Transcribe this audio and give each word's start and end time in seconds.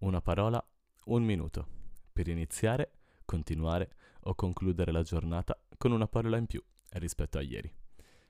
Una 0.00 0.20
parola, 0.20 0.64
un 1.06 1.24
minuto, 1.24 1.66
per 2.12 2.28
iniziare, 2.28 2.92
continuare 3.24 3.90
o 4.22 4.34
concludere 4.36 4.92
la 4.92 5.02
giornata 5.02 5.60
con 5.76 5.90
una 5.90 6.06
parola 6.06 6.36
in 6.36 6.46
più 6.46 6.62
rispetto 6.90 7.36
a 7.38 7.42
ieri. 7.42 7.68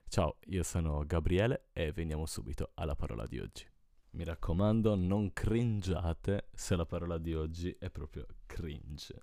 Ciao, 0.07 0.37
io 0.45 0.63
sono 0.63 1.05
Gabriele 1.05 1.67
e 1.71 1.91
veniamo 1.91 2.25
subito 2.25 2.71
alla 2.73 2.95
parola 2.95 3.27
di 3.27 3.37
oggi. 3.37 3.67
Mi 4.13 4.23
raccomando, 4.23 4.95
non 4.95 5.31
cringiate 5.31 6.47
se 6.55 6.75
la 6.75 6.87
parola 6.87 7.19
di 7.19 7.35
oggi 7.35 7.75
è 7.77 7.91
proprio 7.91 8.25
cringe. 8.47 9.21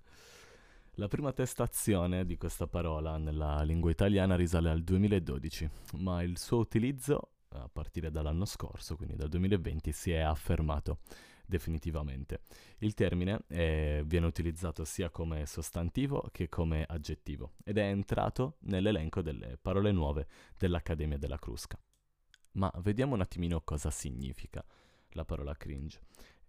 La 0.93 1.09
prima 1.09 1.33
testazione 1.33 2.25
di 2.25 2.37
questa 2.37 2.65
parola 2.65 3.17
nella 3.17 3.61
lingua 3.63 3.91
italiana 3.91 4.37
risale 4.37 4.69
al 4.69 4.83
2012, 4.83 5.69
ma 5.97 6.23
il 6.23 6.37
suo 6.37 6.59
utilizzo 6.59 7.31
a 7.67 7.69
partire 7.71 8.09
dall'anno 8.09 8.45
scorso, 8.45 8.95
quindi 8.95 9.15
dal 9.15 9.29
2020, 9.29 9.91
si 9.91 10.11
è 10.11 10.19
affermato 10.19 10.99
definitivamente. 11.45 12.41
Il 12.79 12.93
termine 12.93 13.43
è, 13.47 14.01
viene 14.05 14.25
utilizzato 14.25 14.83
sia 14.83 15.09
come 15.09 15.45
sostantivo 15.45 16.29
che 16.31 16.49
come 16.49 16.83
aggettivo 16.87 17.53
ed 17.63 17.77
è 17.77 17.83
entrato 17.83 18.57
nell'elenco 18.61 19.21
delle 19.21 19.57
parole 19.59 19.91
nuove 19.91 20.27
dell'Accademia 20.57 21.17
della 21.17 21.39
Crusca. 21.39 21.79
Ma 22.53 22.71
vediamo 22.79 23.13
un 23.13 23.21
attimino 23.21 23.61
cosa 23.61 23.89
significa 23.89 24.63
la 25.11 25.25
parola 25.25 25.55
cringe. 25.55 26.01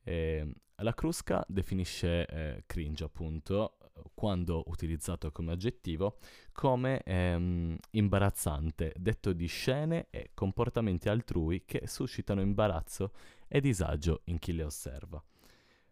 Eh, 0.02 0.46
la 0.76 0.94
Crusca 0.94 1.44
definisce 1.48 2.26
eh, 2.26 2.62
cringe 2.66 3.04
appunto 3.04 3.78
quando 4.18 4.64
utilizzato 4.66 5.30
come 5.30 5.52
aggettivo, 5.52 6.18
come 6.50 7.02
ehm, 7.04 7.76
imbarazzante, 7.90 8.92
detto 8.96 9.32
di 9.32 9.46
scene 9.46 10.08
e 10.10 10.30
comportamenti 10.34 11.08
altrui 11.08 11.62
che 11.64 11.86
suscitano 11.86 12.40
imbarazzo 12.40 13.12
e 13.46 13.60
disagio 13.60 14.22
in 14.24 14.40
chi 14.40 14.54
le 14.54 14.64
osserva. 14.64 15.22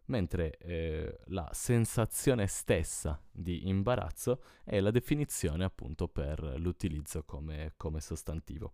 Mentre 0.06 0.58
eh, 0.58 1.20
la 1.26 1.48
sensazione 1.52 2.48
stessa 2.48 3.22
di 3.30 3.68
imbarazzo 3.68 4.42
è 4.64 4.80
la 4.80 4.90
definizione 4.90 5.62
appunto 5.62 6.08
per 6.08 6.58
l'utilizzo 6.58 7.22
come, 7.22 7.74
come 7.76 8.00
sostantivo. 8.00 8.72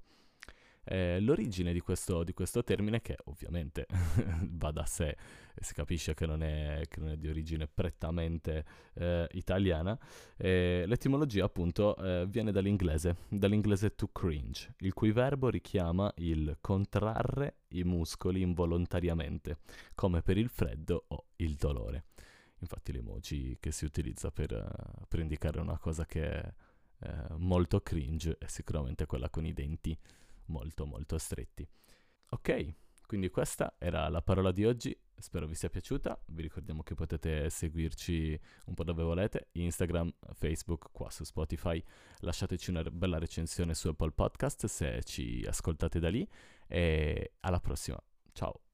Eh, 0.85 1.21
l'origine 1.21 1.73
di 1.73 1.79
questo, 1.81 2.25
di 2.25 2.33
questo, 2.33 2.65
termine, 2.65 3.01
che 3.01 3.17
ovviamente 3.25 3.87
va 4.51 4.73
da 4.73 4.85
sé, 4.85 5.17
si 5.55 5.75
capisce 5.75 6.15
che 6.15 6.27
non 6.27 6.43
è, 6.43 6.83
che 6.89 6.99
non 6.99 7.11
è 7.11 7.17
di 7.17 7.29
origine 7.29 7.69
prettamente 7.69 8.65
eh, 8.95 9.29
italiana, 9.33 9.97
eh, 10.37 10.83
l'etimologia 10.87 11.45
appunto 11.45 11.97
eh, 11.97 12.27
viene 12.27 12.51
dall'inglese, 12.51 13.17
dall'inglese 13.29 13.95
to 13.95 14.09
cringe, 14.09 14.75
il 14.79 14.93
cui 14.93 15.13
verbo 15.13 15.49
richiama 15.49 16.13
il 16.17 16.59
contrarre 16.61 17.59
i 17.69 17.85
muscoli 17.85 18.43
involontariamente, 18.43 19.59
come 19.95 20.21
per 20.23 20.37
il 20.37 20.49
freddo 20.49 21.05
o 21.09 21.27
il 21.37 21.55
dolore. 21.55 22.07
Infatti 22.59 22.93
l'emoji 22.93 23.57
che 23.61 23.73
si 23.73 23.85
utilizza 23.85 24.31
per, 24.31 24.53
uh, 24.53 25.07
per 25.09 25.21
indicare 25.21 25.61
una 25.61 25.79
cosa 25.79 26.07
che 26.07 26.31
è 26.31 26.55
uh, 26.99 27.35
molto 27.37 27.81
cringe 27.81 28.37
è 28.39 28.47
sicuramente 28.47 29.05
quella 29.07 29.31
con 29.31 29.45
i 29.45 29.53
denti 29.53 29.97
molto 30.53 30.87
molto 30.87 31.19
stretti. 31.19 31.67
Ok, 32.29 32.75
quindi 33.07 33.29
questa 33.31 33.75
era 33.79 34.09
la 34.09 34.23
parola 34.23 34.53
di 34.53 34.65
oggi, 34.65 34.97
spero 35.17 35.47
vi 35.47 35.55
sia 35.55 35.69
piaciuta, 35.69 36.19
vi 36.29 36.43
ricordiamo 36.43 36.83
che 36.83 36.95
potete 36.95 37.51
seguirci 37.51 38.39
un 38.67 38.75
po' 38.75 38.85
dove 38.85 39.03
volete, 39.03 39.49
Instagram, 39.53 40.15
Facebook, 40.33 40.91
qua 40.93 41.11
su 41.11 41.25
Spotify, 41.25 41.83
lasciateci 42.21 42.71
una 42.71 42.83
bella 42.85 43.19
recensione 43.19 43.75
su 43.75 43.89
Apple 43.89 44.13
Podcast 44.13 44.67
se 44.67 45.03
ci 45.05 45.45
ascoltate 45.47 45.99
da 45.99 46.09
lì 46.09 46.27
e 46.67 47.35
alla 47.41 47.61
prossima, 47.61 48.03
ciao! 48.33 48.72